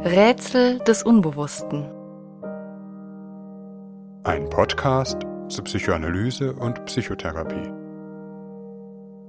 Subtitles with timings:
[0.00, 1.90] Rätsel des Unbewussten.
[4.22, 7.68] Ein Podcast zur Psychoanalyse und Psychotherapie.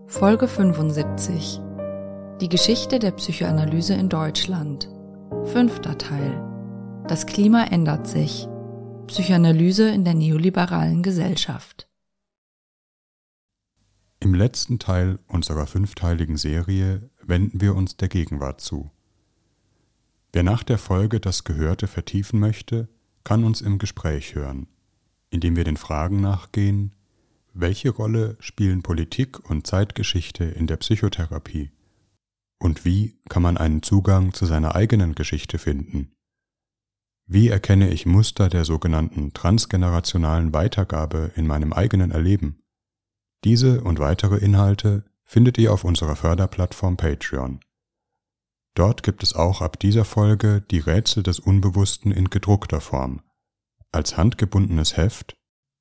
[0.06, 1.60] Folge 75.
[2.40, 4.88] Die Geschichte der Psychoanalyse in Deutschland.
[5.46, 6.40] Fünfter Teil.
[7.08, 8.48] Das Klima ändert sich.
[9.08, 11.90] Psychoanalyse in der neoliberalen Gesellschaft.
[14.20, 18.92] Im letzten Teil unserer fünfteiligen Serie wenden wir uns der Gegenwart zu.
[20.32, 22.88] Wer nach der Folge das Gehörte vertiefen möchte,
[23.24, 24.68] kann uns im Gespräch hören,
[25.30, 26.94] indem wir den Fragen nachgehen,
[27.54, 31.72] welche Rolle spielen Politik und Zeitgeschichte in der Psychotherapie
[32.60, 36.12] und wie kann man einen Zugang zu seiner eigenen Geschichte finden?
[37.26, 42.62] Wie erkenne ich Muster der sogenannten transgenerationalen Weitergabe in meinem eigenen Erleben?
[43.44, 47.60] Diese und weitere Inhalte findet ihr auf unserer Förderplattform Patreon.
[48.76, 53.22] Dort gibt es auch ab dieser Folge die Rätsel des Unbewussten in gedruckter Form,
[53.92, 55.36] als handgebundenes Heft,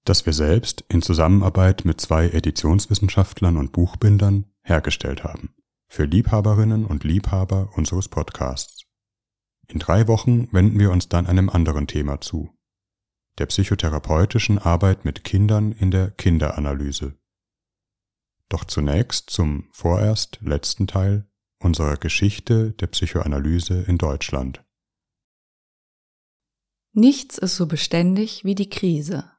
[0.05, 5.55] das wir selbst in Zusammenarbeit mit zwei Editionswissenschaftlern und Buchbindern hergestellt haben,
[5.89, 8.85] für Liebhaberinnen und Liebhaber unseres Podcasts.
[9.69, 12.55] In drei Wochen wenden wir uns dann einem anderen Thema zu,
[13.39, 17.19] der psychotherapeutischen Arbeit mit Kindern in der Kinderanalyse.
[18.49, 21.29] Doch zunächst zum vorerst letzten Teil
[21.61, 24.65] unserer Geschichte der Psychoanalyse in Deutschland.
[26.93, 29.31] Nichts ist so beständig wie die Krise.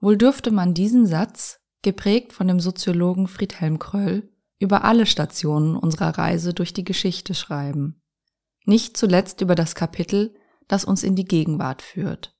[0.00, 6.16] Wohl dürfte man diesen Satz, geprägt von dem Soziologen Friedhelm Kröll, über alle Stationen unserer
[6.16, 8.00] Reise durch die Geschichte schreiben.
[8.64, 10.34] Nicht zuletzt über das Kapitel,
[10.68, 12.34] das uns in die Gegenwart führt.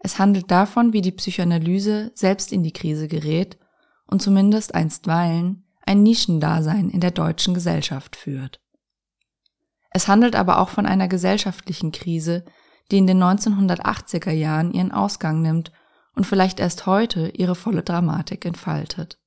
[0.00, 3.58] Es handelt davon, wie die Psychoanalyse selbst in die Krise gerät
[4.06, 8.60] und zumindest einstweilen ein Nischendasein in der deutschen Gesellschaft führt.
[9.90, 12.44] Es handelt aber auch von einer gesellschaftlichen Krise,
[12.90, 15.72] die in den 1980er Jahren ihren Ausgang nimmt
[16.14, 19.18] und vielleicht erst heute ihre volle Dramatik entfaltet.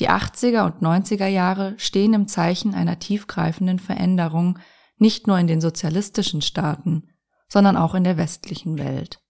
[0.00, 4.58] Die 80er und 90er Jahre stehen im Zeichen einer tiefgreifenden Veränderung
[4.96, 7.08] nicht nur in den sozialistischen Staaten,
[7.48, 9.20] sondern auch in der westlichen Welt.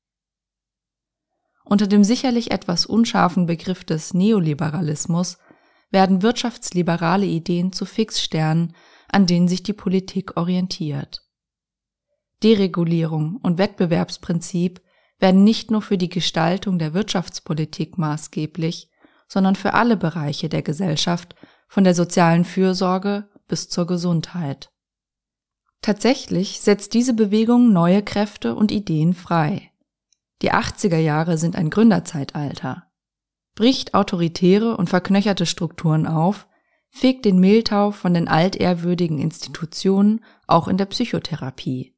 [1.64, 5.38] Unter dem sicherlich etwas unscharfen Begriff des Neoliberalismus
[5.94, 8.74] werden wirtschaftsliberale Ideen zu Fixsternen,
[9.08, 11.22] an denen sich die Politik orientiert.
[12.42, 14.82] Deregulierung und Wettbewerbsprinzip
[15.20, 18.90] werden nicht nur für die Gestaltung der Wirtschaftspolitik maßgeblich,
[19.28, 21.36] sondern für alle Bereiche der Gesellschaft,
[21.68, 24.70] von der sozialen Fürsorge bis zur Gesundheit.
[25.80, 29.70] Tatsächlich setzt diese Bewegung neue Kräfte und Ideen frei.
[30.42, 32.83] Die 80er Jahre sind ein Gründerzeitalter
[33.54, 36.46] bricht autoritäre und verknöcherte Strukturen auf,
[36.90, 41.94] fegt den Mehltau von den altehrwürdigen Institutionen auch in der Psychotherapie.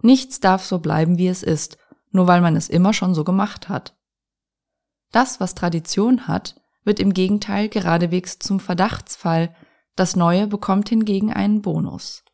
[0.00, 1.78] Nichts darf so bleiben, wie es ist,
[2.10, 3.96] nur weil man es immer schon so gemacht hat.
[5.12, 9.54] Das, was Tradition hat, wird im Gegenteil geradewegs zum Verdachtsfall,
[9.94, 12.24] das Neue bekommt hingegen einen Bonus.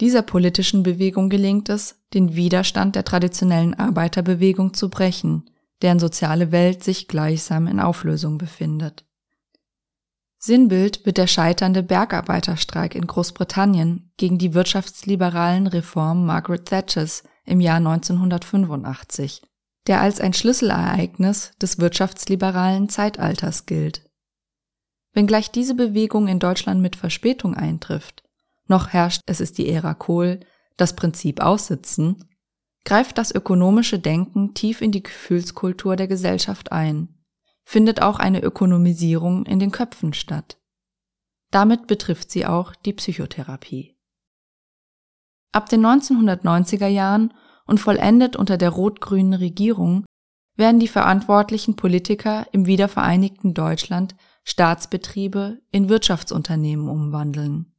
[0.00, 5.50] Dieser politischen Bewegung gelingt es, den Widerstand der traditionellen Arbeiterbewegung zu brechen,
[5.82, 9.04] deren soziale Welt sich gleichsam in Auflösung befindet.
[10.38, 17.76] Sinnbild wird der scheiternde Bergarbeiterstreik in Großbritannien gegen die wirtschaftsliberalen Reformen Margaret Thatchers im Jahr
[17.76, 19.42] 1985,
[19.86, 24.08] der als ein Schlüsselereignis des wirtschaftsliberalen Zeitalters gilt.
[25.12, 28.22] Wenngleich diese Bewegung in Deutschland mit Verspätung eintrifft,
[28.66, 30.40] noch herrscht es ist die Ära Kohl,
[30.76, 32.29] das Prinzip Aussitzen,
[32.84, 37.08] greift das ökonomische Denken tief in die Gefühlskultur der Gesellschaft ein,
[37.64, 40.58] findet auch eine Ökonomisierung in den Köpfen statt.
[41.50, 43.96] Damit betrifft sie auch die Psychotherapie.
[45.52, 47.34] Ab den 1990er Jahren
[47.66, 50.04] und vollendet unter der rot-grünen Regierung
[50.56, 54.14] werden die verantwortlichen Politiker im wiedervereinigten Deutschland
[54.44, 57.74] Staatsbetriebe in Wirtschaftsunternehmen umwandeln.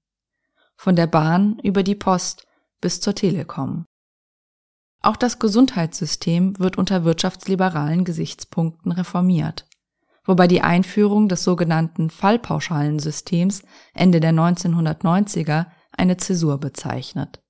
[0.75, 2.47] Von der Bahn über die Post
[2.81, 3.85] bis zur Telekom.
[5.01, 9.65] Auch das Gesundheitssystem wird unter wirtschaftsliberalen Gesichtspunkten reformiert,
[10.25, 13.63] wobei die Einführung des sogenannten Fallpauschalensystems
[13.93, 17.41] Ende der 1990er eine Zäsur bezeichnet.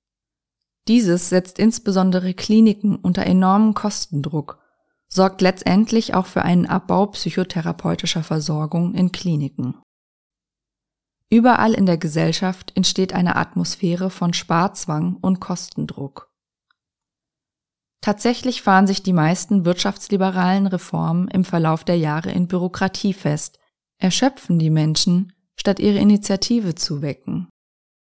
[0.88, 4.58] Dieses setzt insbesondere Kliniken unter enormen Kostendruck,
[5.06, 9.76] sorgt letztendlich auch für einen Abbau psychotherapeutischer Versorgung in Kliniken.
[11.28, 16.31] Überall in der Gesellschaft entsteht eine Atmosphäre von Sparzwang und Kostendruck.
[18.02, 23.60] Tatsächlich fahren sich die meisten wirtschaftsliberalen Reformen im Verlauf der Jahre in Bürokratie fest,
[23.98, 27.48] erschöpfen die Menschen, statt ihre Initiative zu wecken.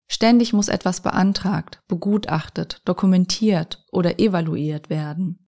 [0.08, 5.48] Ständig muss etwas beantragt, begutachtet, dokumentiert oder evaluiert werden.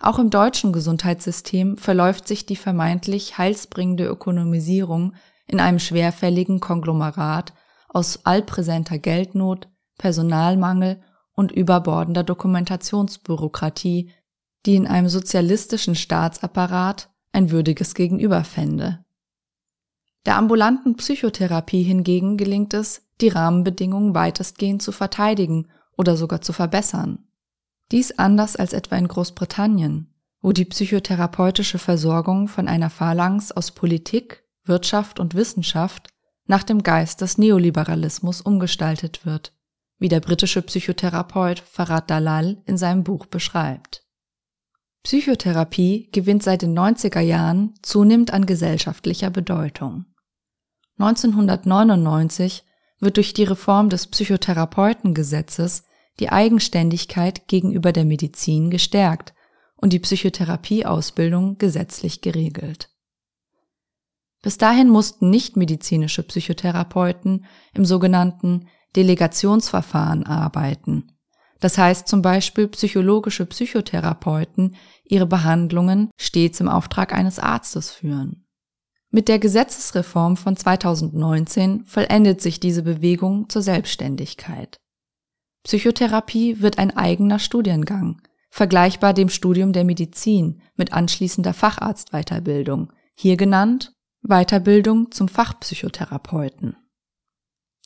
[0.00, 5.14] Auch im deutschen Gesundheitssystem verläuft sich die vermeintlich heilsbringende Ökonomisierung
[5.46, 7.54] in einem schwerfälligen Konglomerat
[7.88, 11.02] aus allpräsenter Geldnot, Personalmangel
[11.38, 14.10] und überbordender Dokumentationsbürokratie,
[14.66, 19.04] die in einem sozialistischen Staatsapparat ein würdiges Gegenüber fände.
[20.26, 27.28] Der ambulanten Psychotherapie hingegen gelingt es, die Rahmenbedingungen weitestgehend zu verteidigen oder sogar zu verbessern.
[27.92, 34.42] Dies anders als etwa in Großbritannien, wo die psychotherapeutische Versorgung von einer Phalanx aus Politik,
[34.64, 36.08] Wirtschaft und Wissenschaft
[36.46, 39.52] nach dem Geist des Neoliberalismus umgestaltet wird,
[39.98, 44.04] wie der britische Psychotherapeut Farad Dalal in seinem Buch beschreibt.
[45.02, 50.06] Psychotherapie gewinnt seit den 90er Jahren zunehmend an gesellschaftlicher Bedeutung.
[50.98, 52.64] 1999
[53.00, 55.84] wird durch die Reform des Psychotherapeutengesetzes
[56.18, 59.34] die Eigenständigkeit gegenüber der Medizin gestärkt
[59.76, 62.90] und die Psychotherapieausbildung gesetzlich geregelt.
[64.42, 71.12] Bis dahin mussten nichtmedizinische Psychotherapeuten im sogenannten Delegationsverfahren arbeiten.
[71.60, 78.44] Das heißt zum Beispiel psychologische Psychotherapeuten ihre Behandlungen stets im Auftrag eines Arztes führen.
[79.10, 84.76] Mit der Gesetzesreform von 2019 vollendet sich diese Bewegung zur Selbstständigkeit.
[85.64, 88.20] Psychotherapie wird ein eigener Studiengang,
[88.50, 93.92] vergleichbar dem Studium der Medizin mit anschließender Facharztweiterbildung, hier genannt
[94.22, 96.76] Weiterbildung zum Fachpsychotherapeuten.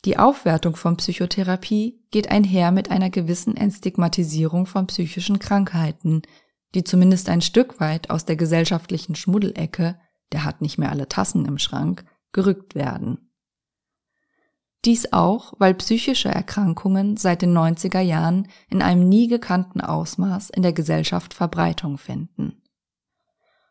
[0.05, 6.23] Die Aufwertung von Psychotherapie geht einher mit einer gewissen Entstigmatisierung von psychischen Krankheiten,
[6.75, 9.99] die zumindest ein Stück weit aus der gesellschaftlichen Schmuddelecke,
[10.33, 13.33] der hat nicht mehr alle Tassen im Schrank, gerückt werden.
[14.85, 20.63] Dies auch, weil psychische Erkrankungen seit den 90er Jahren in einem nie gekannten Ausmaß in
[20.63, 22.63] der Gesellschaft Verbreitung finden.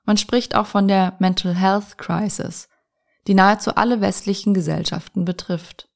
[0.05, 2.69] Man spricht auch von der Mental Health Crisis,
[3.27, 5.90] die nahezu alle westlichen Gesellschaften betrifft.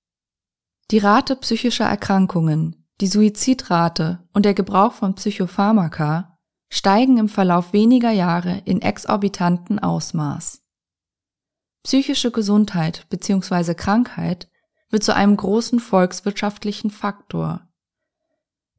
[0.91, 6.37] Die Rate psychischer Erkrankungen, die Suizidrate und der Gebrauch von Psychopharmaka
[6.69, 10.61] steigen im Verlauf weniger Jahre in exorbitanten Ausmaß.
[11.83, 13.73] Psychische Gesundheit bzw.
[13.73, 14.47] Krankheit
[14.91, 17.67] wird zu einem großen volkswirtschaftlichen Faktor.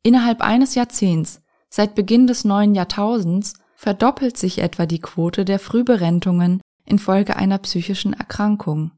[0.04, 6.60] Innerhalb eines Jahrzehnts, seit Beginn des neuen Jahrtausends, verdoppelt sich etwa die Quote der Frühberentungen
[6.84, 8.92] infolge einer psychischen Erkrankung.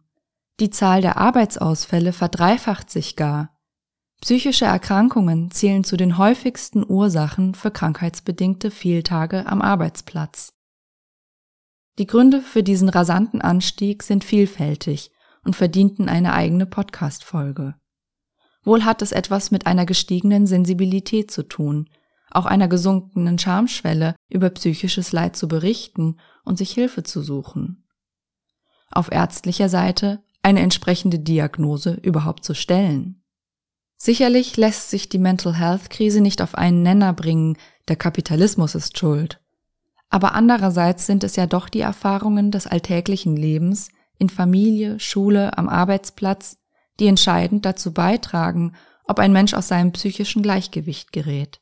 [0.61, 3.57] Die Zahl der Arbeitsausfälle verdreifacht sich gar.
[4.21, 10.55] Psychische Erkrankungen zählen zu den häufigsten Ursachen für krankheitsbedingte Fehltage am Arbeitsplatz.
[11.99, 15.13] Die Gründe für diesen rasanten Anstieg sind vielfältig
[15.45, 17.77] und verdienten eine eigene Podcast-Folge.
[18.65, 21.89] Wohl hat es etwas mit einer gestiegenen Sensibilität zu tun,
[22.31, 27.89] auch einer gesunkenen Schamschwelle über psychisches Leid zu berichten und sich Hilfe zu suchen.
[28.91, 33.23] Auf ärztlicher Seite eine entsprechende Diagnose überhaupt zu stellen.
[33.97, 37.59] Sicherlich lässt sich die Mental Health Krise nicht auf einen Nenner bringen,
[37.89, 39.41] der Kapitalismus ist schuld.
[40.09, 43.89] Aber andererseits sind es ja doch die Erfahrungen des alltäglichen Lebens
[44.19, 46.59] in Familie, Schule, am Arbeitsplatz,
[46.99, 48.75] die entscheidend dazu beitragen,
[49.05, 51.61] ob ein Mensch aus seinem psychischen Gleichgewicht gerät.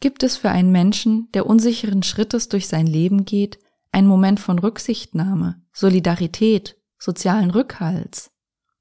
[0.00, 3.58] Gibt es für einen Menschen, der unsicheren Schrittes durch sein Leben geht,
[3.92, 8.30] einen Moment von Rücksichtnahme, Solidarität sozialen Rückhalts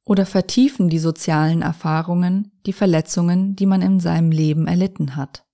[0.03, 5.45] oder vertiefen die sozialen Erfahrungen die Verletzungen, die man in seinem Leben erlitten hat.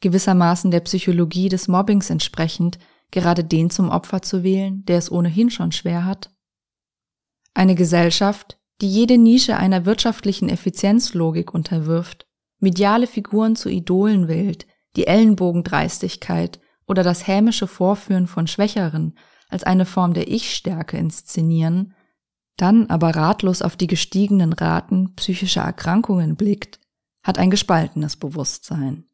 [0.00, 2.78] Gewissermaßen der Psychologie des Mobbings entsprechend,
[3.10, 6.30] gerade den zum Opfer zu wählen, der es ohnehin schon schwer hat?
[7.54, 12.26] Eine Gesellschaft, die jede Nische einer wirtschaftlichen Effizienzlogik unterwirft,
[12.58, 14.66] mediale Figuren zu Idolen wählt,
[14.96, 19.16] die Ellenbogendreistigkeit oder das hämische Vorführen von Schwächeren
[19.52, 21.94] als eine Form der Ich-Stärke inszenieren,
[22.56, 26.80] dann aber ratlos auf die gestiegenen Raten psychischer Erkrankungen blickt,
[27.22, 29.04] hat ein gespaltenes Bewusstsein.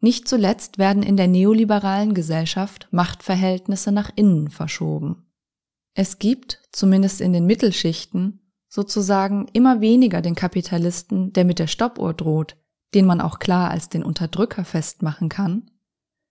[0.00, 5.26] Nicht zuletzt werden in der neoliberalen Gesellschaft Machtverhältnisse nach innen verschoben.
[5.94, 12.12] Es gibt, zumindest in den Mittelschichten, sozusagen immer weniger den Kapitalisten, der mit der Stoppuhr
[12.12, 12.56] droht,
[12.92, 15.70] den man auch klar als den Unterdrücker festmachen kann,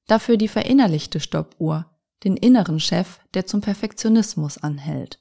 [0.07, 1.92] dafür die verinnerlichte Stoppuhr,
[2.23, 5.19] den inneren Chef, der zum Perfektionismus anhält.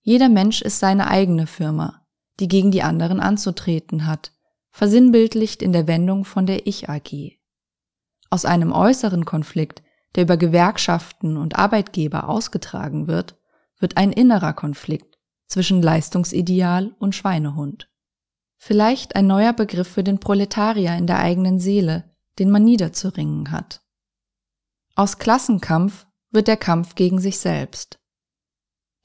[0.00, 2.06] Jeder Mensch ist seine eigene Firma,
[2.40, 4.32] die gegen die anderen anzutreten hat,
[4.70, 7.38] versinnbildlicht in der Wendung von der Ich AG.
[8.30, 9.82] Aus einem äußeren Konflikt,
[10.14, 13.36] der über Gewerkschaften und Arbeitgeber ausgetragen wird,
[13.78, 17.90] wird ein innerer Konflikt, zwischen Leistungsideal und Schweinehund.
[18.56, 23.81] Vielleicht ein neuer Begriff für den Proletarier in der eigenen Seele, den man niederzuringen hat.
[24.94, 27.98] Aus Klassenkampf wird der Kampf gegen sich selbst.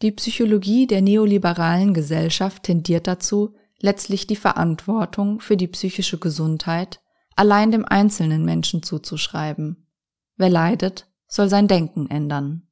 [0.02, 7.02] Die Psychologie der neoliberalen Gesellschaft tendiert dazu, letztlich die Verantwortung für die psychische Gesundheit
[7.38, 9.88] allein dem einzelnen Menschen zuzuschreiben.
[10.36, 12.68] Wer leidet, soll sein Denken ändern.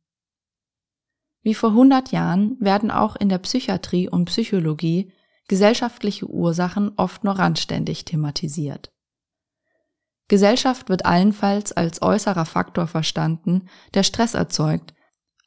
[1.42, 5.14] Wie vor 100 Jahren werden auch in der Psychiatrie und Psychologie
[5.48, 8.92] gesellschaftliche Ursachen oft nur randständig thematisiert.
[10.28, 14.94] Gesellschaft wird allenfalls als äußerer Faktor verstanden, der Stress erzeugt,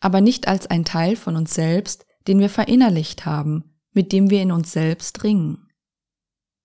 [0.01, 4.43] aber nicht als ein Teil von uns selbst, den wir verinnerlicht haben, mit dem wir
[4.43, 5.69] in uns selbst ringen.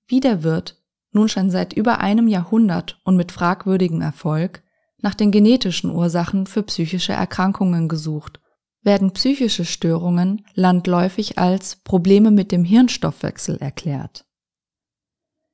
[0.08, 4.64] Wieder wird, nun schon seit über einem Jahrhundert und mit fragwürdigem Erfolg,
[5.00, 8.40] nach den genetischen Ursachen für psychische Erkrankungen gesucht
[8.84, 14.26] werden psychische Störungen landläufig als Probleme mit dem Hirnstoffwechsel erklärt.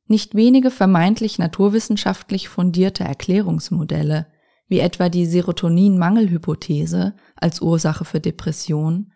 [0.09, 4.25] Nicht wenige vermeintlich naturwissenschaftlich fundierte Erklärungsmodelle,
[4.67, 9.11] wie etwa die Serotonin-Mangelhypothese als Ursache für Depression,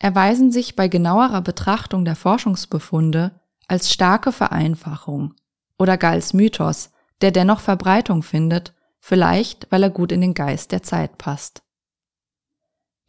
[0.00, 5.34] erweisen sich bei genauerer Betrachtung der Forschungsbefunde als starke Vereinfachung
[5.78, 10.72] oder gar als Mythos, der dennoch Verbreitung findet, vielleicht weil er gut in den Geist
[10.72, 11.62] der Zeit passt.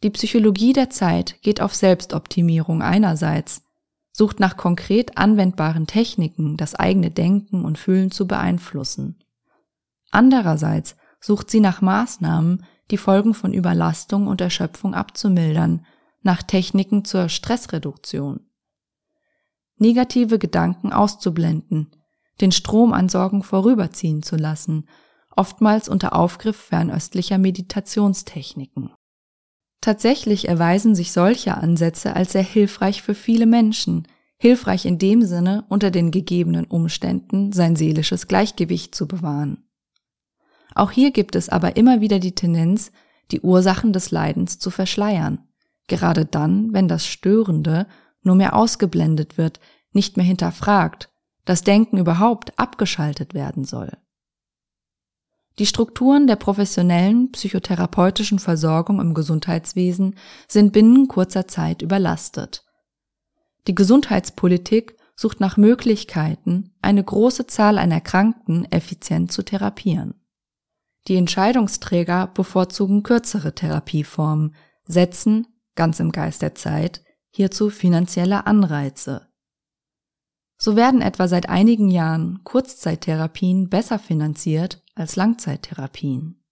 [0.04, 3.65] Die Psychologie der Zeit geht auf Selbstoptimierung einerseits,
[4.16, 9.22] sucht nach konkret anwendbaren Techniken, das eigene Denken und Fühlen zu beeinflussen.
[10.10, 15.84] Andererseits sucht sie nach Maßnahmen, die Folgen von Überlastung und Erschöpfung abzumildern,
[16.22, 18.48] nach Techniken zur Stressreduktion.
[19.76, 21.90] Negative Gedanken auszublenden,
[22.40, 24.88] den Strom an Sorgen vorüberziehen zu lassen,
[25.30, 28.94] oftmals unter Aufgriff fernöstlicher Meditationstechniken.
[29.86, 35.64] Tatsächlich erweisen sich solche Ansätze als sehr hilfreich für viele Menschen, hilfreich in dem Sinne,
[35.68, 39.68] unter den gegebenen Umständen sein seelisches Gleichgewicht zu bewahren.
[40.74, 42.90] Auch hier gibt es aber immer wieder die Tendenz,
[43.30, 45.46] die Ursachen des Leidens zu verschleiern,
[45.86, 47.86] gerade dann, wenn das Störende
[48.22, 49.60] nur mehr ausgeblendet wird,
[49.92, 51.10] nicht mehr hinterfragt,
[51.44, 53.92] das Denken überhaupt abgeschaltet werden soll.
[55.58, 60.16] Die Strukturen der professionellen psychotherapeutischen Versorgung im Gesundheitswesen
[60.48, 62.64] sind binnen kurzer Zeit überlastet.
[63.66, 70.14] Die Gesundheitspolitik sucht nach Möglichkeiten, eine große Zahl an Erkrankten effizient zu therapieren.
[71.08, 79.28] Die Entscheidungsträger bevorzugen kürzere Therapieformen, setzen, ganz im Geist der Zeit, hierzu finanzielle Anreize.
[80.58, 86.42] So werden etwa seit einigen Jahren Kurzzeittherapien besser finanziert als Langzeittherapien.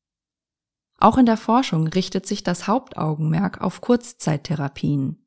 [0.98, 5.26] Auch in der Forschung richtet sich das Hauptaugenmerk auf Kurzzeittherapien.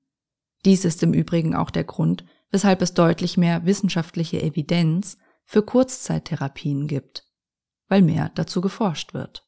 [0.63, 6.87] Dies ist im Übrigen auch der Grund, weshalb es deutlich mehr wissenschaftliche Evidenz für Kurzzeittherapien
[6.87, 7.25] gibt,
[7.89, 9.45] weil mehr dazu geforscht wird.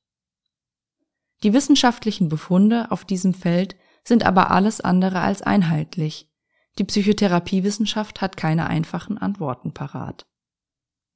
[1.44, 6.30] Die wissenschaftlichen Befunde auf diesem Feld sind aber alles andere als einheitlich.
[6.78, 10.29] Die Psychotherapiewissenschaft hat keine einfachen Antworten parat.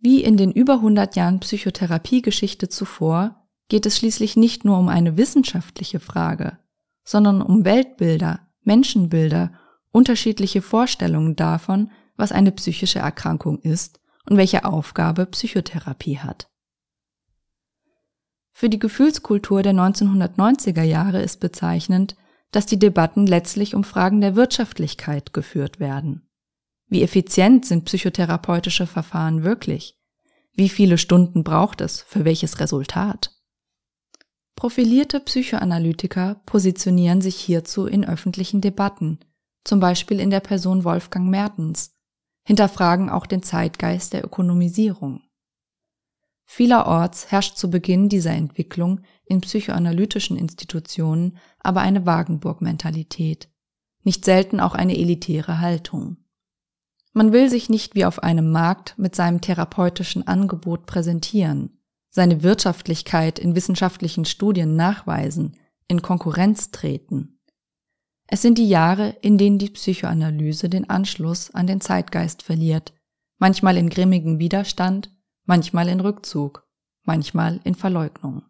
[0.04, 5.16] Wie in den über 100 Jahren Psychotherapiegeschichte zuvor geht es schließlich nicht nur um eine
[5.16, 6.58] wissenschaftliche Frage,
[7.06, 9.54] sondern um Weltbilder, Menschenbilder,
[9.94, 16.50] unterschiedliche Vorstellungen davon, was eine psychische Erkrankung ist und welche Aufgabe Psychotherapie hat.
[18.52, 22.18] Für die Gefühlskultur der 1990er Jahre ist bezeichnend,
[22.52, 26.28] dass die Debatten letztlich um Fragen der Wirtschaftlichkeit geführt werden.
[26.94, 29.98] Wie effizient sind psychotherapeutische Verfahren wirklich?
[30.54, 33.32] Wie viele Stunden braucht es für welches Resultat?
[34.56, 39.18] Profilierte Psychoanalytiker positionieren sich hierzu in öffentlichen Debatten,
[39.64, 41.96] zum Beispiel in der Person Wolfgang Mertens,
[42.44, 45.24] hinterfragen auch den Zeitgeist der Ökonomisierung.
[46.46, 53.50] Vielerorts herrscht zu Beginn dieser Entwicklung in psychoanalytischen Institutionen aber eine Wagenburg-Mentalität,
[54.04, 56.18] nicht selten auch eine elitäre Haltung.
[57.14, 61.78] Man will sich nicht wie auf einem Markt mit seinem therapeutischen Angebot präsentieren,
[62.10, 65.56] seine Wirtschaftlichkeit in wissenschaftlichen Studien nachweisen,
[65.88, 67.40] in Konkurrenz treten.
[68.28, 72.94] Es sind die Jahre, in denen die Psychoanalyse den Anschluss an den Zeitgeist verliert,
[73.38, 75.12] manchmal in grimmigem Widerstand,
[75.46, 76.68] manchmal in Rückzug,
[77.04, 78.44] manchmal in Verleugnung.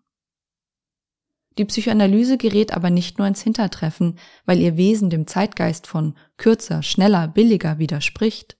[1.57, 6.81] Die Psychoanalyse gerät aber nicht nur ins Hintertreffen, weil ihr Wesen dem Zeitgeist von kürzer,
[6.81, 8.57] schneller, billiger widerspricht,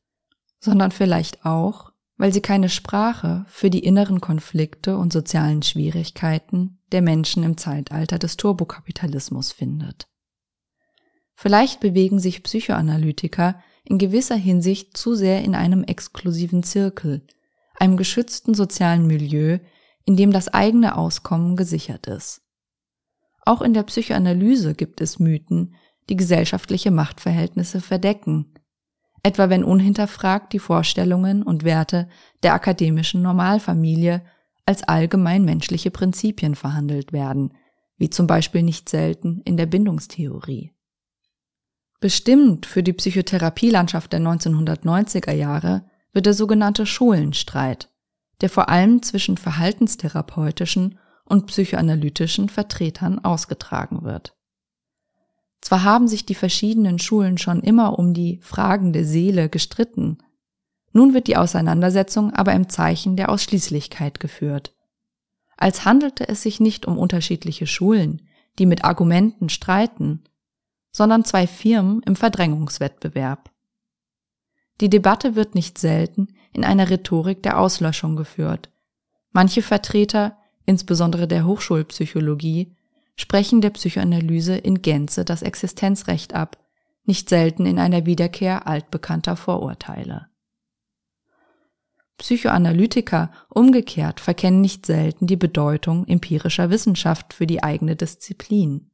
[0.60, 7.02] sondern vielleicht auch, weil sie keine Sprache für die inneren Konflikte und sozialen Schwierigkeiten der
[7.02, 10.08] Menschen im Zeitalter des Turbokapitalismus findet.
[11.34, 17.26] Vielleicht bewegen sich Psychoanalytiker in gewisser Hinsicht zu sehr in einem exklusiven Zirkel,
[17.76, 19.58] einem geschützten sozialen Milieu,
[20.06, 22.43] in dem das eigene Auskommen gesichert ist.
[23.46, 25.76] Auch in der Psychoanalyse gibt es Mythen,
[26.10, 28.54] die gesellschaftliche Machtverhältnisse verdecken,
[29.22, 32.10] etwa wenn unhinterfragt die Vorstellungen und Werte
[32.44, 34.24] der akademischen Normalfamilie
[34.66, 37.54] als allgemein menschliche Prinzipien verhandelt werden,
[37.98, 40.72] wie zum Beispiel nicht selten in der Bindungstheorie.
[42.00, 47.90] Bestimmt für die Psychotherapielandschaft der 1990er Jahre wird der sogenannte Schulenstreit,
[48.42, 51.00] der vor allem zwischen verhaltenstherapeutischen
[51.34, 54.36] und psychoanalytischen Vertretern ausgetragen wird.
[55.62, 60.20] Zwar haben sich die verschiedenen Schulen schon immer um die Fragen der Seele gestritten,
[60.92, 64.76] nun wird die Auseinandersetzung aber im Zeichen der Ausschließlichkeit geführt.
[65.58, 68.22] Als handelte es sich nicht um unterschiedliche Schulen,
[68.60, 70.24] die mit Argumenten streiten,
[70.92, 73.50] sondern zwei Firmen im Verdrängungswettbewerb.
[74.82, 78.70] Die Debatte wird nicht selten in einer Rhetorik der Auslöschung geführt.
[79.32, 82.76] Manche Vertreter, insbesondere der Hochschulpsychologie,
[83.16, 86.58] sprechen der Psychoanalyse in Gänze das Existenzrecht ab,
[87.06, 90.28] nicht selten in einer Wiederkehr altbekannter Vorurteile.
[92.18, 98.92] Psychoanalytiker umgekehrt verkennen nicht selten die Bedeutung empirischer Wissenschaft für die eigene Disziplin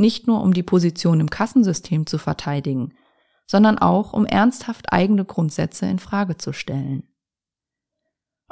[0.00, 2.94] nicht nur um die Position im Kassensystem zu verteidigen,
[3.46, 7.04] sondern auch um ernsthaft eigene Grundsätze in Frage zu stellen.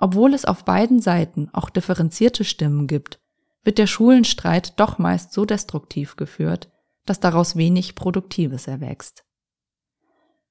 [0.00, 3.20] Obwohl es auf beiden Seiten auch differenzierte Stimmen gibt,
[3.64, 6.70] wird der Schulenstreit doch meist so destruktiv geführt,
[7.04, 9.24] dass daraus wenig Produktives erwächst.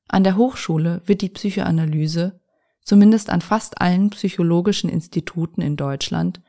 [0.09, 2.41] An der Hochschule wird die Psychoanalyse,
[2.81, 6.41] zumindest an fast allen psychologischen Instituten in Deutschland,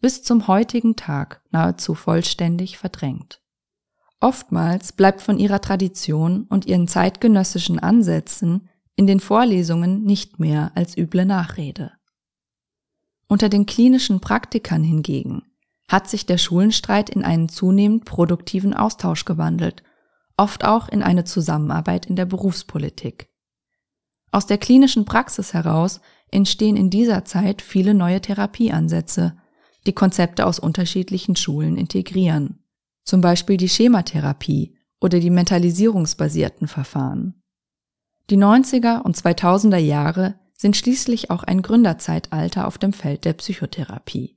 [0.00, 3.42] bis zum heutigen Tag nahezu vollständig verdrängt.
[4.18, 10.96] Oftmals bleibt von ihrer Tradition und ihren zeitgenössischen Ansätzen in den Vorlesungen nicht mehr als
[10.96, 11.92] üble Nachrede.
[13.28, 15.42] Unter den klinischen Praktikern hingegen
[15.88, 19.82] hat sich der Schulenstreit in einen zunehmend produktiven Austausch gewandelt,
[20.36, 23.28] oft auch in eine Zusammenarbeit in der Berufspolitik.
[24.32, 29.36] Aus der klinischen Praxis heraus entstehen in dieser Zeit viele neue Therapieansätze,
[29.86, 32.58] die Konzepte aus unterschiedlichen Schulen integrieren
[33.06, 37.40] zum Beispiel die Schematherapie oder die mentalisierungsbasierten Verfahren.
[38.28, 44.36] Die 90er und 2000er Jahre sind schließlich auch ein Gründerzeitalter auf dem Feld der Psychotherapie.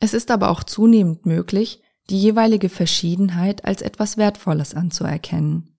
[0.00, 5.78] Es ist aber auch zunehmend möglich, die jeweilige Verschiedenheit als etwas Wertvolles anzuerkennen.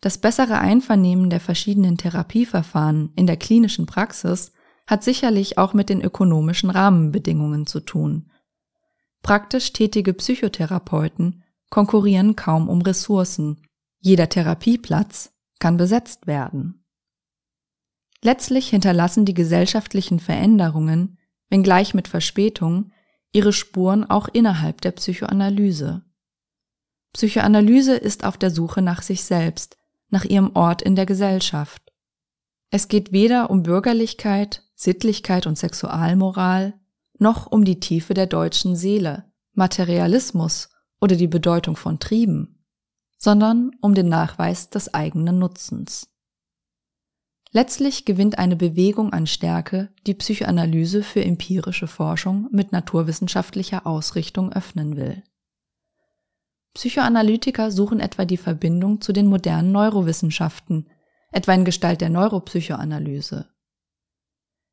[0.00, 4.52] Das bessere Einvernehmen der verschiedenen Therapieverfahren in der klinischen Praxis
[4.86, 8.30] hat sicherlich auch mit den ökonomischen Rahmenbedingungen zu tun.
[9.22, 13.62] Praktisch tätige Psychotherapeuten konkurrieren kaum um Ressourcen.
[13.98, 16.83] Jeder Therapieplatz kann besetzt werden.
[18.24, 21.18] Letztlich hinterlassen die gesellschaftlichen Veränderungen,
[21.50, 22.90] wenngleich mit Verspätung,
[23.32, 26.02] ihre Spuren auch innerhalb der Psychoanalyse.
[27.12, 29.76] Psychoanalyse ist auf der Suche nach sich selbst,
[30.08, 31.92] nach ihrem Ort in der Gesellschaft.
[32.70, 36.80] Es geht weder um Bürgerlichkeit, Sittlichkeit und Sexualmoral,
[37.18, 42.64] noch um die Tiefe der deutschen Seele, Materialismus oder die Bedeutung von Trieben,
[43.18, 46.13] sondern um den Nachweis des eigenen Nutzens.
[47.56, 54.96] Letztlich gewinnt eine Bewegung an Stärke, die Psychoanalyse für empirische Forschung mit naturwissenschaftlicher Ausrichtung öffnen
[54.96, 55.22] will.
[56.74, 60.90] Psychoanalytiker suchen etwa die Verbindung zu den modernen Neurowissenschaften,
[61.30, 63.48] etwa in Gestalt der Neuropsychoanalyse.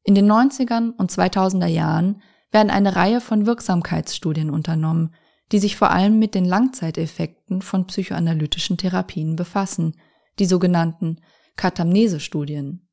[0.04, 5.14] In den 90ern und 2000er Jahren werden eine Reihe von Wirksamkeitsstudien unternommen,
[5.52, 10.00] die sich vor allem mit den Langzeiteffekten von psychoanalytischen Therapien befassen,
[10.40, 11.20] die sogenannten
[11.56, 12.88] Katamnese-Studien.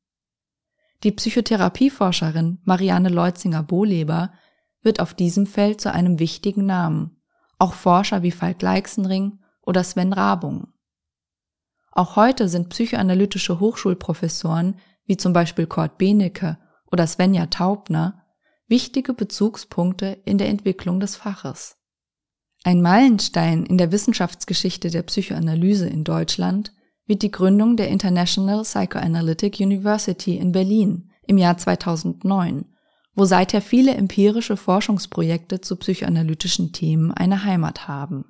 [1.03, 4.33] Die Psychotherapieforscherin Marianne Leutzinger-Bohleber
[4.81, 7.21] wird auf diesem Feld zu einem wichtigen Namen,
[7.57, 10.67] auch Forscher wie Falk Leixenring oder Sven Rabung.
[11.91, 16.57] Auch heute sind psychoanalytische Hochschulprofessoren wie zum Beispiel Kurt Benecke
[16.91, 18.23] oder Svenja Taubner
[18.67, 21.77] wichtige Bezugspunkte in der Entwicklung des Faches.
[22.63, 26.73] Ein Meilenstein in der Wissenschaftsgeschichte der Psychoanalyse in Deutschland
[27.09, 32.65] wird die Gründung der International Psychoanalytic University in Berlin im Jahr 2009,
[33.15, 38.25] wo seither viele empirische Forschungsprojekte zu psychoanalytischen Themen eine Heimat haben.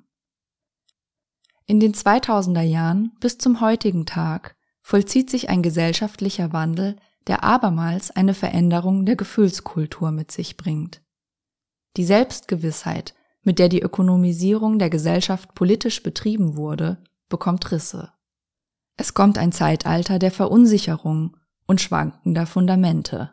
[1.66, 8.10] In den 2000er Jahren bis zum heutigen Tag vollzieht sich ein gesellschaftlicher Wandel, der abermals
[8.10, 11.02] eine Veränderung der Gefühlskultur mit sich bringt.
[11.98, 18.12] Die Selbstgewissheit mit der die Ökonomisierung der Gesellschaft politisch betrieben wurde, bekommt Risse.
[19.00, 21.34] Es kommt ein Zeitalter der Verunsicherung
[21.66, 23.30] und schwankender Fundamente.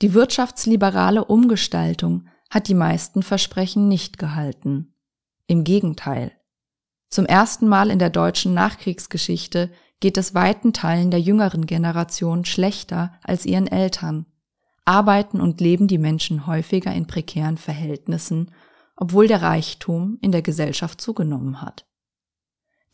[0.00, 4.94] Die wirtschaftsliberale Umgestaltung hat die meisten Versprechen nicht gehalten.
[5.48, 6.30] Im Gegenteil.
[7.10, 13.14] Zum ersten Mal in der deutschen Nachkriegsgeschichte geht es weiten Teilen der jüngeren Generation schlechter
[13.24, 14.24] als ihren Eltern.
[14.84, 18.52] Arbeiten und leben die Menschen häufiger in prekären Verhältnissen,
[18.94, 21.87] obwohl der Reichtum in der Gesellschaft zugenommen hat.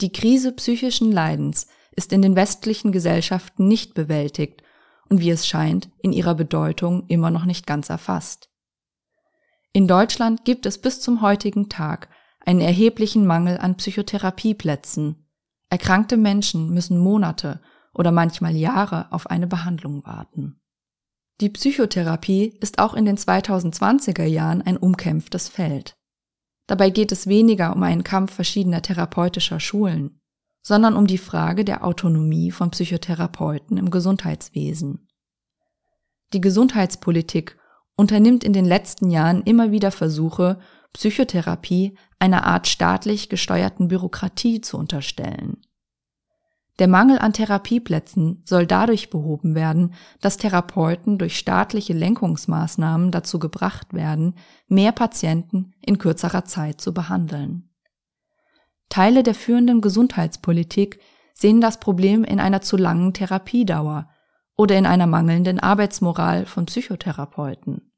[0.00, 4.62] Die Krise psychischen Leidens ist in den westlichen Gesellschaften nicht bewältigt
[5.08, 8.50] und wie es scheint, in ihrer Bedeutung immer noch nicht ganz erfasst.
[9.72, 12.08] In Deutschland gibt es bis zum heutigen Tag
[12.40, 15.28] einen erheblichen Mangel an Psychotherapieplätzen.
[15.70, 17.60] Erkrankte Menschen müssen Monate
[17.92, 20.60] oder manchmal Jahre auf eine Behandlung warten.
[21.40, 25.96] Die Psychotherapie ist auch in den 2020er Jahren ein umkämpftes Feld.
[26.66, 30.20] Dabei geht es weniger um einen Kampf verschiedener therapeutischer Schulen,
[30.62, 35.06] sondern um die Frage der Autonomie von Psychotherapeuten im Gesundheitswesen.
[36.32, 37.58] Die Gesundheitspolitik
[37.96, 40.58] unternimmt in den letzten Jahren immer wieder Versuche,
[40.94, 45.58] Psychotherapie einer Art staatlich gesteuerten Bürokratie zu unterstellen.
[46.80, 53.94] Der Mangel an Therapieplätzen soll dadurch behoben werden, dass Therapeuten durch staatliche Lenkungsmaßnahmen dazu gebracht
[53.94, 54.34] werden,
[54.66, 57.70] mehr Patienten in kürzerer Zeit zu behandeln.
[58.88, 60.98] Teile der führenden Gesundheitspolitik
[61.32, 64.08] sehen das Problem in einer zu langen Therapiedauer
[64.56, 67.92] oder in einer mangelnden Arbeitsmoral von Psychotherapeuten.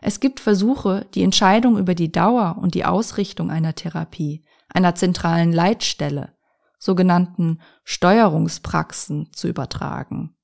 [0.00, 5.52] Es gibt Versuche, die Entscheidung über die Dauer und die Ausrichtung einer Therapie, einer zentralen
[5.52, 6.37] Leitstelle,
[6.78, 10.34] sogenannten Steuerungspraxen zu übertragen.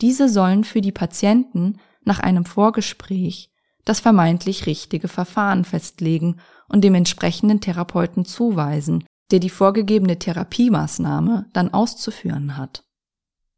[0.00, 3.52] Diese sollen für die Patienten nach einem Vorgespräch
[3.84, 6.36] das vermeintlich richtige Verfahren festlegen
[6.68, 12.84] und dem entsprechenden Therapeuten zuweisen, der die vorgegebene Therapiemaßnahme dann auszuführen hat.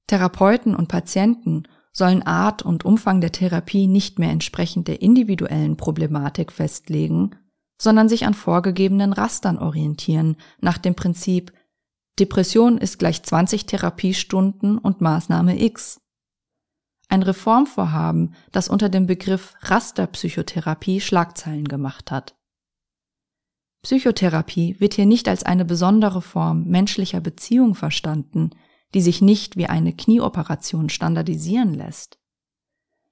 [0.07, 6.52] Therapeuten und Patienten sollen Art und Umfang der Therapie nicht mehr entsprechend der individuellen Problematik
[6.52, 7.37] festlegen,
[7.78, 11.52] sondern sich an vorgegebenen Rastern orientieren, nach dem Prinzip
[12.18, 16.00] Depression ist gleich 20 Therapiestunden und Maßnahme X.
[17.08, 22.37] Ein Reformvorhaben, das unter dem Begriff Rasterpsychotherapie Schlagzeilen gemacht hat.
[23.82, 28.50] Psychotherapie wird hier nicht als eine besondere Form menschlicher Beziehung verstanden,
[28.94, 32.18] die sich nicht wie eine Knieoperation standardisieren lässt.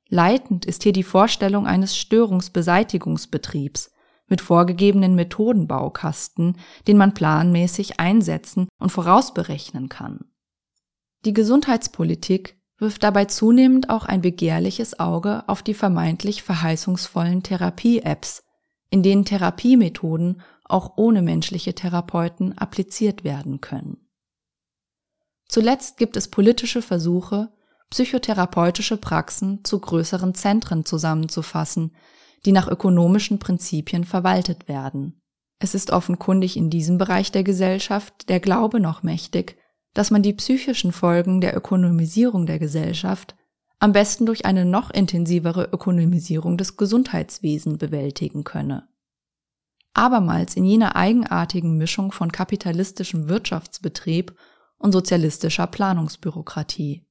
[0.08, 3.90] Leitend ist hier die Vorstellung eines Störungsbeseitigungsbetriebs,
[4.30, 6.56] mit vorgegebenen Methodenbaukasten,
[6.88, 10.24] den man planmäßig einsetzen und vorausberechnen kann.
[11.26, 18.40] Die Gesundheitspolitik wirft dabei zunehmend auch ein begehrliches Auge auf die vermeintlich verheißungsvollen Therapie-Apps,
[18.88, 23.98] in denen Therapiemethoden auch ohne menschliche Therapeuten appliziert werden können.
[25.48, 27.52] Zuletzt gibt es politische Versuche,
[27.90, 31.92] psychotherapeutische Praxen zu größeren Zentren zusammenzufassen,
[32.44, 35.20] die nach ökonomischen Prinzipien verwaltet werden.
[35.58, 39.58] Es ist offenkundig in diesem Bereich der Gesellschaft der Glaube noch mächtig,
[39.92, 43.36] dass man die psychischen Folgen der Ökonomisierung der Gesellschaft
[43.78, 48.88] am besten durch eine noch intensivere Ökonomisierung des Gesundheitswesens bewältigen könne.
[49.94, 54.34] Abermals in jener eigenartigen Mischung von kapitalistischem Wirtschaftsbetrieb
[54.78, 57.06] und sozialistischer Planungsbürokratie.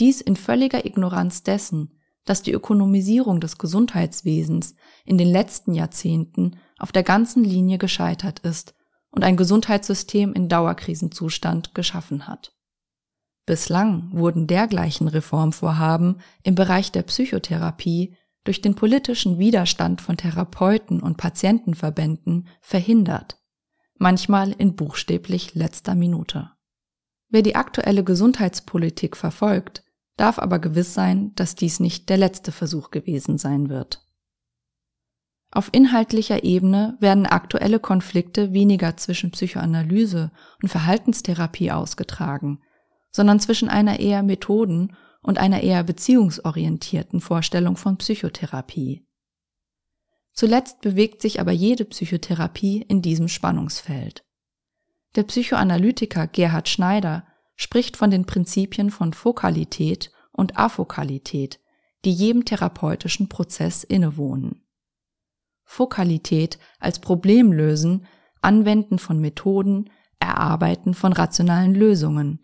[0.00, 6.92] Dies in völliger Ignoranz dessen, dass die Ökonomisierung des Gesundheitswesens in den letzten Jahrzehnten auf
[6.92, 8.74] der ganzen Linie gescheitert ist
[9.10, 12.54] und ein Gesundheitssystem in Dauerkrisenzustand geschaffen hat.
[13.44, 21.16] Bislang wurden dergleichen Reformvorhaben im Bereich der Psychotherapie durch den politischen Widerstand von Therapeuten und
[21.16, 23.40] Patientenverbänden verhindert,
[23.98, 26.50] manchmal in buchstäblich letzter Minute.
[27.28, 29.81] Wer die aktuelle Gesundheitspolitik verfolgt,
[30.16, 34.06] darf aber gewiss sein, dass dies nicht der letzte Versuch gewesen sein wird.
[35.50, 40.30] Auf inhaltlicher Ebene werden aktuelle Konflikte weniger zwischen Psychoanalyse
[40.62, 42.62] und Verhaltenstherapie ausgetragen,
[43.10, 49.06] sondern zwischen einer eher Methoden- und einer eher beziehungsorientierten Vorstellung von Psychotherapie.
[50.32, 54.24] Zuletzt bewegt sich aber jede Psychotherapie in diesem Spannungsfeld.
[55.14, 57.26] Der Psychoanalytiker Gerhard Schneider
[57.62, 61.60] spricht von den Prinzipien von Fokalität und Afokalität,
[62.04, 64.66] die jedem therapeutischen Prozess innewohnen.
[65.64, 68.06] Fokalität als Problemlösen,
[68.40, 72.40] Anwenden von Methoden, Erarbeiten von rationalen Lösungen.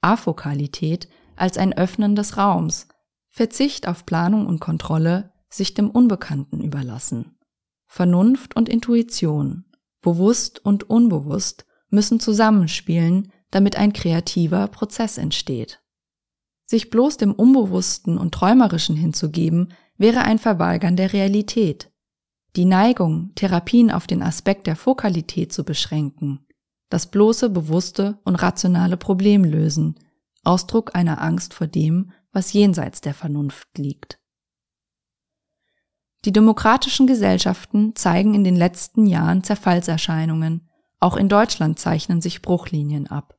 [0.00, 2.88] Afokalität als ein Öffnen des Raums,
[3.28, 7.38] Verzicht auf Planung und Kontrolle, sich dem Unbekannten überlassen.
[7.86, 9.64] Vernunft und Intuition,
[10.02, 15.82] bewusst und unbewusst müssen zusammenspielen, damit ein kreativer Prozess entsteht.
[16.66, 21.90] Sich bloß dem Unbewussten und Träumerischen hinzugeben, wäre ein Verweigern der Realität.
[22.56, 26.46] Die Neigung, Therapien auf den Aspekt der Fokalität zu beschränken,
[26.90, 29.98] das bloße, bewusste und rationale Problem lösen,
[30.44, 34.18] Ausdruck einer Angst vor dem, was jenseits der Vernunft liegt.
[36.24, 40.68] Die demokratischen Gesellschaften zeigen in den letzten Jahren Zerfallserscheinungen,
[41.00, 43.37] auch in Deutschland zeichnen sich Bruchlinien ab.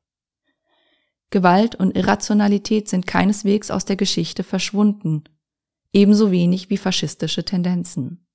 [1.30, 5.24] Gewalt und Irrationalität sind keineswegs aus der Geschichte verschwunden,
[5.92, 8.26] ebenso wenig wie faschistische Tendenzen.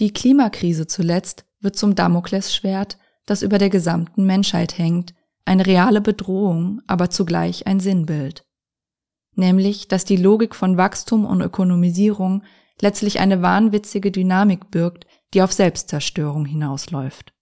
[0.00, 5.14] Die Klimakrise zuletzt wird zum Damoklesschwert, das über der gesamten Menschheit hängt,
[5.46, 8.44] eine reale Bedrohung, aber zugleich ein Sinnbild.
[9.36, 12.42] Nämlich, dass die Logik von Wachstum und Ökonomisierung
[12.80, 17.32] letztlich eine wahnwitzige Dynamik birgt, die auf Selbstzerstörung hinausläuft.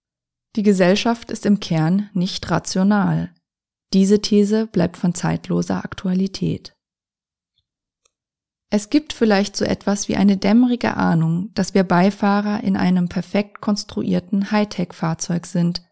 [0.55, 3.33] Die Gesellschaft ist im Kern nicht rational.
[3.93, 6.75] Diese These bleibt von zeitloser Aktualität.
[8.71, 13.61] Es gibt vielleicht so etwas wie eine dämmerige Ahnung, dass wir Beifahrer in einem perfekt
[13.61, 15.83] konstruierten Hightech-Fahrzeug sind,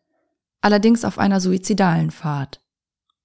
[0.62, 2.60] allerdings auf einer suizidalen Fahrt.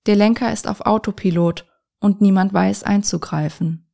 [0.04, 1.64] Der Lenker ist auf Autopilot
[2.00, 3.90] und niemand weiß einzugreifen.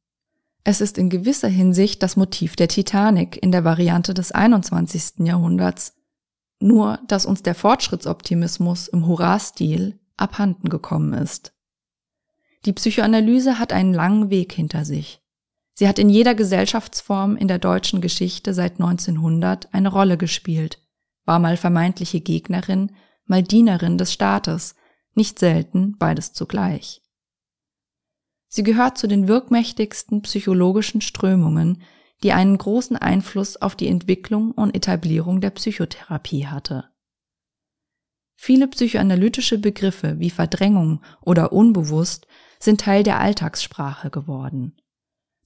[0.65, 5.27] Es ist in gewisser Hinsicht das Motiv der Titanic in der Variante des 21.
[5.27, 5.95] Jahrhunderts,
[6.59, 11.53] nur dass uns der Fortschrittsoptimismus im Hurra-Stil abhanden gekommen ist.
[12.65, 15.21] Die Psychoanalyse hat einen langen Weg hinter sich.
[15.75, 20.79] Sie hat in jeder Gesellschaftsform in der deutschen Geschichte seit 1900 eine Rolle gespielt,
[21.25, 22.93] war mal vermeintliche Gegnerin,
[23.27, 24.75] mal Dienerin des Staates,
[25.15, 27.03] nicht selten beides zugleich.
[28.49, 31.83] Sie gehört zu den wirkmächtigsten psychologischen Strömungen,
[32.23, 36.92] die einen großen Einfluss auf die Entwicklung und Etablierung der Psychotherapie hatte.
[38.45, 42.27] Viele psychoanalytische Begriffe wie Verdrängung oder unbewusst
[42.59, 44.75] sind Teil der Alltagssprache geworden.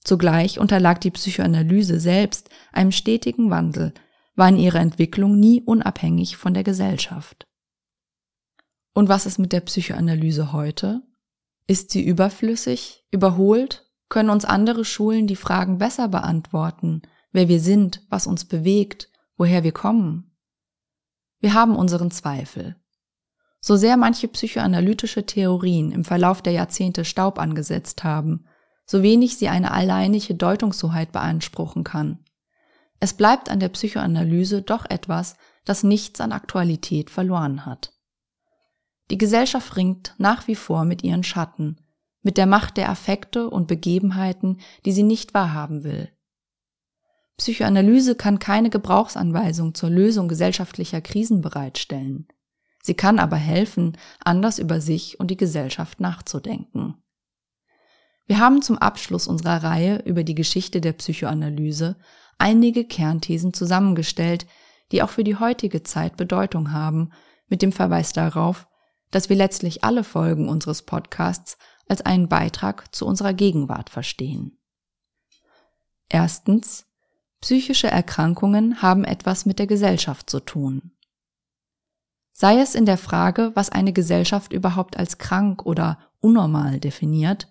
[0.03, 3.93] Zugleich unterlag die Psychoanalyse selbst einem stetigen Wandel,
[4.35, 7.45] war in ihrer Entwicklung nie unabhängig von der Gesellschaft.
[8.95, 11.03] Und was ist mit der Psychoanalyse heute?
[11.67, 13.85] Ist sie überflüssig, überholt?
[14.09, 19.63] Können uns andere Schulen die Fragen besser beantworten, wer wir sind, was uns bewegt, woher
[19.63, 20.35] wir kommen?
[21.39, 22.75] Wir haben unseren Zweifel.
[23.67, 28.45] So sehr manche psychoanalytische Theorien im Verlauf der Jahrzehnte Staub angesetzt haben,
[28.85, 32.19] so wenig sie eine alleinige Deutungshoheit beanspruchen kann.
[33.01, 37.91] Es bleibt an der Psychoanalyse doch etwas, das nichts an Aktualität verloren hat.
[39.11, 41.75] Die Gesellschaft ringt nach wie vor mit ihren Schatten,
[42.21, 46.09] mit der Macht der Affekte und Begebenheiten, die sie nicht wahrhaben will.
[47.35, 52.29] Psychoanalyse kann keine Gebrauchsanweisung zur Lösung gesellschaftlicher Krisen bereitstellen.
[52.87, 56.95] Sie kann aber helfen, anders über sich und die Gesellschaft nachzudenken.
[58.27, 61.97] Wir haben zum Abschluss unserer Reihe über die Geschichte der Psychoanalyse
[62.37, 64.47] einige Kernthesen zusammengestellt,
[64.93, 67.11] die auch für die heutige Zeit Bedeutung haben,
[67.49, 68.69] mit dem Verweis darauf,
[69.11, 71.57] dass wir letztlich alle Folgen unseres Podcasts
[71.89, 74.61] als einen Beitrag zu unserer Gegenwart verstehen.
[76.07, 76.85] Erstens,
[77.41, 80.93] psychische Erkrankungen haben etwas mit der Gesellschaft zu tun.
[82.39, 87.47] Sei es in der Frage, was eine Gesellschaft überhaupt als krank oder unnormal definiert,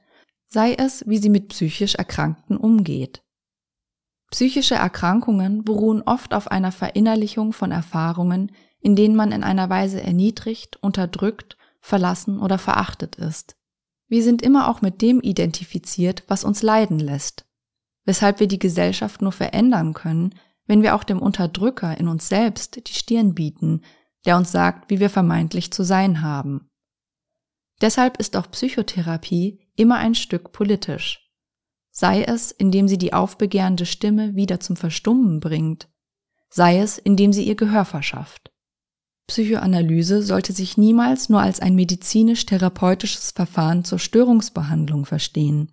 [0.47, 3.25] sei es, wie sie mit psychisch Erkrankten umgeht.
[4.31, 10.01] Psychische Erkrankungen beruhen oft auf einer Verinnerlichung von Erfahrungen, in denen man in einer Weise
[10.01, 13.57] erniedrigt, unterdrückt, verlassen oder verachtet ist.
[14.07, 17.45] Wir sind immer auch mit dem identifiziert, was uns leiden lässt,
[18.05, 20.33] weshalb wir die Gesellschaft nur verändern können,
[20.69, 23.83] wenn wir auch dem Unterdrücker in uns selbst die Stirn bieten,
[24.27, 26.69] der uns sagt, wie wir vermeintlich zu sein haben.
[27.81, 31.31] Deshalb ist auch Psychotherapie immer ein Stück politisch.
[31.91, 35.89] Sei es, indem sie die aufbegehrende Stimme wieder zum Verstummen bringt,
[36.51, 38.53] sei es, indem sie ihr Gehör verschafft.
[39.27, 45.73] Psychoanalyse sollte sich niemals nur als ein medizinisch-therapeutisches Verfahren zur Störungsbehandlung verstehen,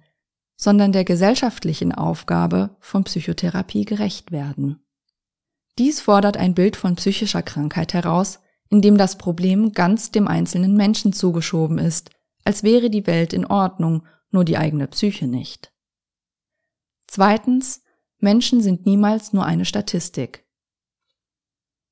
[0.55, 4.83] sondern der gesellschaftlichen Aufgabe von Psychotherapie gerecht werden.
[5.77, 8.39] Dies fordert ein Bild von psychischer Krankheit heraus,
[8.73, 12.09] in dem das Problem ganz dem einzelnen Menschen zugeschoben ist,
[12.43, 15.71] als wäre die Welt in Ordnung, nur die eigene Psyche nicht.
[17.05, 17.83] Zweitens,
[18.17, 20.47] Menschen sind niemals nur eine Statistik.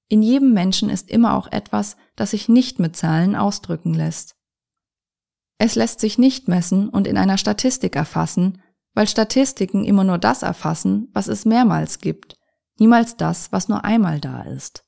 [0.08, 4.36] In jedem Menschen ist immer auch etwas, das sich nicht mit Zahlen ausdrücken lässt.
[5.60, 8.60] Es lässt sich nicht messen und in einer Statistik erfassen,
[8.96, 12.40] weil Statistiken immer nur das erfassen, was es mehrmals gibt,
[12.80, 14.84] niemals das, was nur einmal da ist.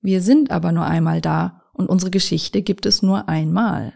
[0.00, 3.94] Wir sind aber nur einmal da und unsere Geschichte gibt es nur einmal.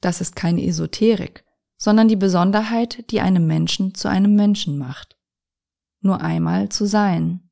[0.00, 1.44] Das ist keine Esoterik,
[1.76, 5.16] sondern die Besonderheit, die einem Menschen zu einem Menschen macht.
[6.00, 7.50] Nur einmal zu sein.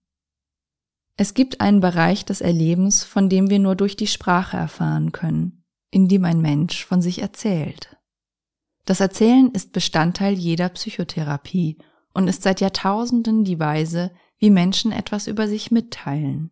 [1.16, 5.64] Es gibt einen Bereich des Erlebens, von dem wir nur durch die Sprache erfahren können,
[5.90, 7.96] in dem ein Mensch von sich erzählt.
[8.84, 11.78] Das Erzählen ist Bestandteil jeder Psychotherapie
[12.12, 16.50] und ist seit Jahrtausenden die Weise, wie Menschen etwas über sich mitteilen.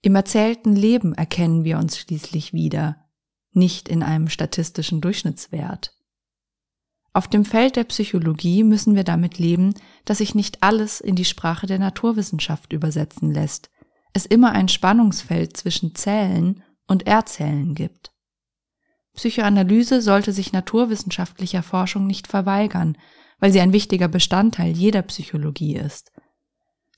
[0.00, 3.08] Im erzählten Leben erkennen wir uns schließlich wieder,
[3.52, 5.94] nicht in einem statistischen Durchschnittswert.
[7.12, 11.24] Auf dem Feld der Psychologie müssen wir damit leben, dass sich nicht alles in die
[11.24, 13.70] Sprache der Naturwissenschaft übersetzen lässt,
[14.12, 18.12] es immer ein Spannungsfeld zwischen Zählen und Erzählen gibt.
[19.14, 22.96] Psychoanalyse sollte sich naturwissenschaftlicher Forschung nicht verweigern,
[23.40, 26.12] weil sie ein wichtiger Bestandteil jeder Psychologie ist.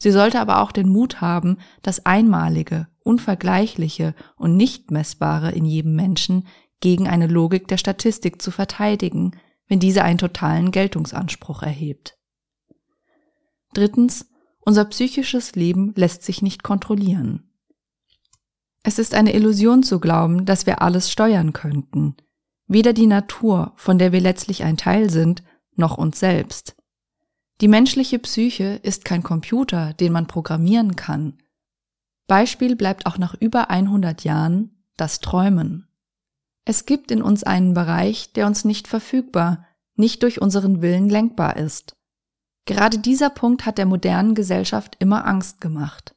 [0.03, 5.95] Sie sollte aber auch den Mut haben, das Einmalige, Unvergleichliche und nicht messbare in jedem
[5.95, 6.49] Menschen
[6.81, 9.33] gegen eine Logik der Statistik zu verteidigen,
[9.69, 12.19] wenn diese einen totalen Geltungsanspruch erhebt.
[13.75, 17.53] Drittens, unser psychisches Leben lässt sich nicht kontrollieren.
[18.83, 22.17] Es ist eine Illusion zu glauben, dass wir alles steuern könnten.
[22.67, 25.43] Weder die Natur, von der wir letztlich ein Teil sind,
[25.77, 26.77] noch uns selbst.
[27.61, 31.39] Die menschliche Psyche ist kein Computer, den man programmieren kann.
[32.27, 35.87] Beispiel bleibt auch nach über 100 Jahren das Träumen.
[36.65, 41.57] Es gibt in uns einen Bereich, der uns nicht verfügbar, nicht durch unseren Willen lenkbar
[41.57, 41.97] ist.
[42.65, 46.15] Gerade dieser Punkt hat der modernen Gesellschaft immer Angst gemacht.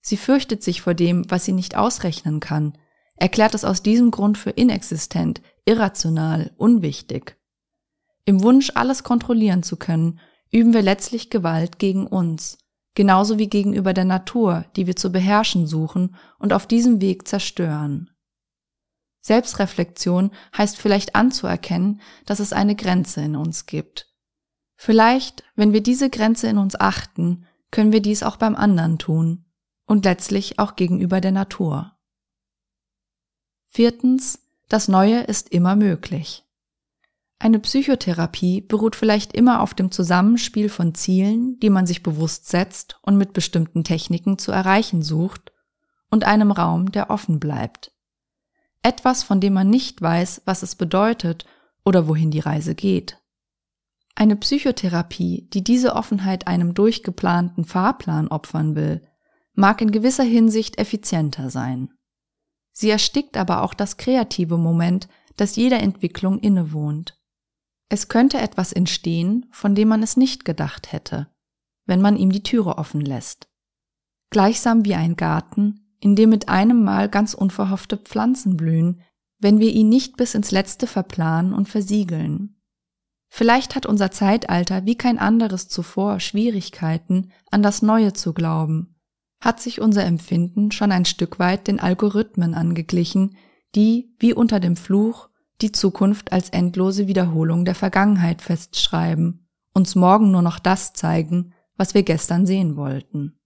[0.00, 2.76] Sie fürchtet sich vor dem, was sie nicht ausrechnen kann,
[3.16, 7.36] erklärt es aus diesem Grund für inexistent, irrational, unwichtig.
[8.24, 10.18] Im Wunsch, alles kontrollieren zu können,
[10.52, 12.58] üben wir letztlich Gewalt gegen uns,
[12.94, 18.10] genauso wie gegenüber der Natur, die wir zu beherrschen suchen und auf diesem Weg zerstören.
[19.22, 24.12] Selbstreflexion heißt vielleicht anzuerkennen, dass es eine Grenze in uns gibt.
[24.76, 29.44] Vielleicht, wenn wir diese Grenze in uns achten, können wir dies auch beim anderen tun
[29.86, 31.96] und letztlich auch gegenüber der Natur.
[33.64, 36.44] Viertens, das Neue ist immer möglich.
[37.42, 43.00] Eine Psychotherapie beruht vielleicht immer auf dem Zusammenspiel von Zielen, die man sich bewusst setzt
[43.02, 45.50] und mit bestimmten Techniken zu erreichen sucht,
[46.08, 47.90] und einem Raum, der offen bleibt.
[48.84, 51.44] Etwas, von dem man nicht weiß, was es bedeutet
[51.84, 53.18] oder wohin die Reise geht.
[54.14, 59.02] Eine Psychotherapie, die diese Offenheit einem durchgeplanten Fahrplan opfern will,
[59.52, 61.90] mag in gewisser Hinsicht effizienter sein.
[62.70, 67.18] Sie erstickt aber auch das kreative Moment, das jeder Entwicklung innewohnt.
[67.92, 71.28] Es könnte etwas entstehen, von dem man es nicht gedacht hätte,
[71.84, 73.50] wenn man ihm die Türe offen lässt.
[74.30, 79.02] Gleichsam wie ein Garten, in dem mit einem Mal ganz unverhoffte Pflanzen blühen,
[79.40, 82.62] wenn wir ihn nicht bis ins Letzte verplanen und versiegeln.
[83.28, 88.98] Vielleicht hat unser Zeitalter wie kein anderes zuvor Schwierigkeiten, an das Neue zu glauben,
[89.38, 93.36] hat sich unser Empfinden schon ein Stück weit den Algorithmen angeglichen,
[93.74, 95.28] die, wie unter dem Fluch,
[95.62, 101.94] die Zukunft als endlose Wiederholung der Vergangenheit festschreiben, uns morgen nur noch das zeigen, was
[101.94, 103.38] wir gestern sehen wollten.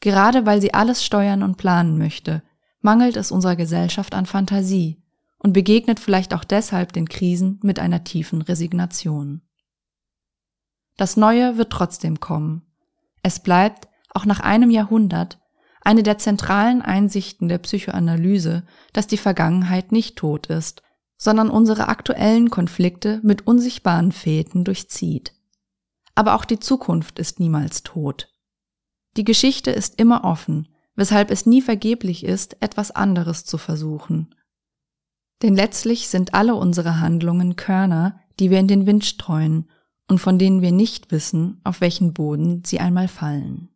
[0.00, 2.42] Gerade weil sie alles steuern und planen möchte,
[2.80, 5.02] mangelt es unserer Gesellschaft an Fantasie
[5.38, 9.42] und begegnet vielleicht auch deshalb den Krisen mit einer tiefen Resignation.
[10.96, 12.62] Das Neue wird trotzdem kommen.
[13.22, 15.38] Es bleibt, auch nach einem Jahrhundert,
[15.80, 20.82] eine der zentralen Einsichten der Psychoanalyse, dass die Vergangenheit nicht tot ist
[21.18, 25.34] sondern unsere aktuellen Konflikte mit unsichtbaren Fäden durchzieht.
[26.14, 28.32] Aber auch die Zukunft ist niemals tot.
[29.16, 34.34] Die Geschichte ist immer offen, weshalb es nie vergeblich ist, etwas anderes zu versuchen.
[35.42, 39.68] Denn letztlich sind alle unsere Handlungen Körner, die wir in den Wind streuen
[40.08, 43.68] und von denen wir nicht wissen, auf welchen Boden sie einmal fallen.